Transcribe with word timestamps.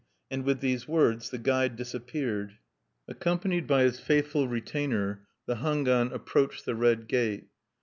And 0.31 0.45
with 0.45 0.61
these 0.61 0.87
words, 0.87 1.29
the 1.29 1.37
guide 1.37 1.75
disappeared. 1.75 2.57
Accompanied 3.07 3.67
by 3.67 3.83
his 3.83 3.99
faithful 3.99 4.47
retainer, 4.47 5.27
the 5.45 5.57
Hangwan 5.57 6.11
approached 6.11 6.65
the 6.65 6.73
red 6.73 7.07
gate. 7.07 7.45